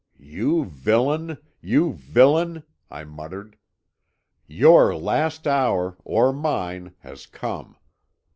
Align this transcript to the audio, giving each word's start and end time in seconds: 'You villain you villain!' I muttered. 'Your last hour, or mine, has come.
'You 0.17 0.65
villain 0.65 1.37
you 1.61 1.93
villain!' 1.93 2.63
I 2.89 3.03
muttered. 3.03 3.55
'Your 4.47 4.95
last 4.97 5.45
hour, 5.45 5.95
or 6.03 6.33
mine, 6.33 6.95
has 7.01 7.27
come. 7.27 7.77